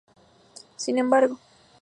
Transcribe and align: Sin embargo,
Sin 0.77 0.97
embargo, 0.97 1.37